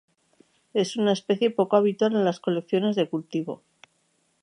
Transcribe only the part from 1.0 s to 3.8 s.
especie poco habitual en las colecciones de cultivo.